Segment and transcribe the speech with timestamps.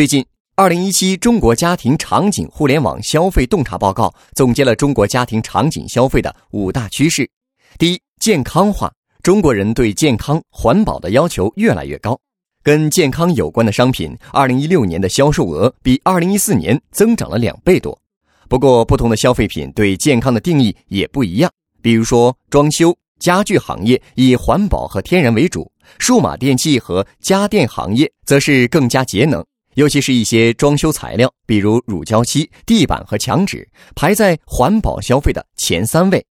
[0.00, 0.24] 最近，
[0.56, 7.28] 二零一七中国家庭场景互联网消费洞察报告总结了中国家庭场景消费的五大趋势。
[7.78, 8.90] 第一，健康化。
[9.22, 12.18] 中国人对健康环保的要求越来越高，
[12.62, 18.00] 跟健康有关的商品，二零一六年的销售额比二零一四年增长了两倍多。
[18.48, 21.52] 不过，不同的消费品对健康的定义也不一样。
[21.82, 29.44] 比如说，装修、家具行业以环保和天然为主，数码电器和家电行业则是更加节能。
[29.74, 36.24] 尤其是一些装修材料，比如乳胶漆、地板和墙纸，排在环保消费的前三位。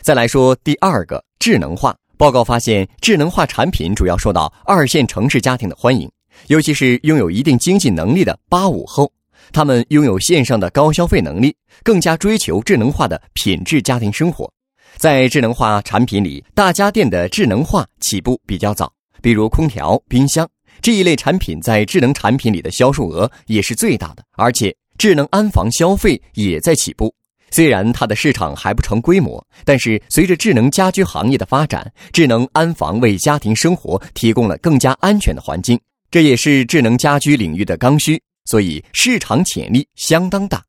[0.00, 1.96] 再来说第二个，智能化。
[2.16, 6.08] 报告发现，智能化产品主要受到二线城市家庭的欢迎，
[6.46, 9.12] 尤其是拥有一定经济能力的八五后，
[9.52, 14.48] 他们拥有线上的高消费能力，更加追求智能化的品质家庭生活。
[14.96, 20.48] 在智能化产品里，大家电的智能化起步比较早，比如空调、冰箱。
[20.84, 27.10] 这一类产品在智能产品里的销售额也是最大的，而且智能安防消费也在起步。
[27.50, 40.62] 虽然它的市场还不成规模，但是随着智能家居行业的发展，智能安防为家庭生活提供了更加安全的环境，这也是智能家居领域的刚需，所以市场潜力相当大。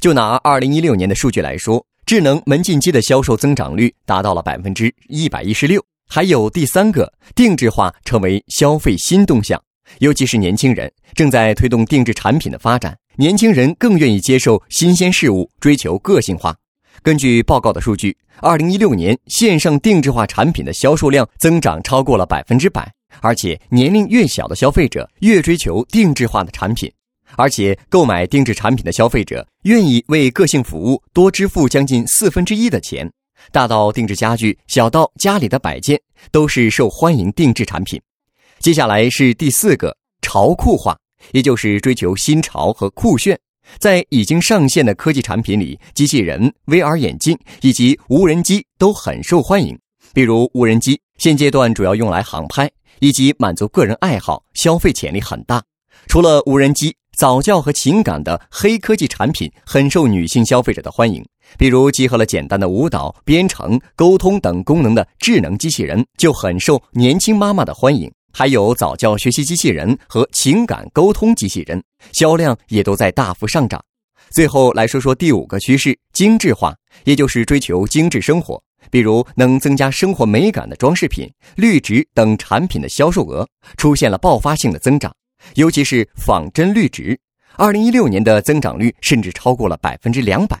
[0.00, 5.84] 就拿二零一六年的数据来说，智能门禁机的销售增长率达到了百分之一百一十六。
[6.08, 9.62] 还有第三个，定制化成为消费新动向，
[9.98, 12.96] 尤其是年轻人正在推动定制产品的发展。
[13.16, 16.56] 年轻人更愿意接受新鲜事物，追求个性化。
[17.02, 26.90] 根据报告的数据，二零一六年线上定制化产品的销售量增长超过了百分之百，而且年龄越小的消费者越追求定制化的产品，
[27.36, 33.08] 而且购买定制产品的消费者愿意为个性服务多支付将近四分之一的钱。
[33.52, 38.00] 大到定制家具，小到家里的摆件，都是受欢迎定制产品。
[38.58, 40.98] 接下来是第四个潮酷化，
[41.32, 43.38] 也就是追求新潮和酷炫。
[43.78, 49.78] 在已经上线的科技产品里，机器人、VR 眼镜以及无人机都很受欢迎。
[50.12, 55.62] 比如无人机，现阶段主要用来航拍以及满足个人爱好，消费潜力很大。
[56.06, 56.94] 除了无人机。
[57.16, 61.20] 早教和情感的黑科技产品很受女性消费者的欢迎，
[61.56, 68.10] 比如集合了简单的舞蹈、编程、沟通等功能的智能机器人就很受年轻妈妈的欢迎。
[68.30, 71.82] 还有早教学习机器人和情感沟通机器人，
[72.12, 73.82] 销量也都在大幅上涨。
[74.30, 81.26] 最后来说说第五个趋势：精致化，也就是追求精致生活，比如能增加生活美感的装饰品、
[81.56, 85.12] 绿植等产品的销售额出现了爆发性的增长。
[85.54, 87.18] 尤其是仿真绿植，
[87.56, 90.60] 二零一六年的增长率甚至超过了百分之两百。